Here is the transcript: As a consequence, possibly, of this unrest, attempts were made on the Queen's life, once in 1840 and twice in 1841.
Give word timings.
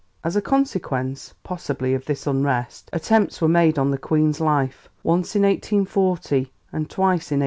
As 0.23 0.35
a 0.35 0.41
consequence, 0.41 1.35
possibly, 1.43 1.93
of 1.93 2.05
this 2.05 2.25
unrest, 2.25 2.89
attempts 2.91 3.39
were 3.39 3.47
made 3.47 3.77
on 3.77 3.91
the 3.91 3.99
Queen's 3.99 4.39
life, 4.41 4.89
once 5.03 5.35
in 5.35 5.43
1840 5.43 6.51
and 6.73 6.89
twice 6.89 7.29
in 7.31 7.37
1841. 7.37 7.39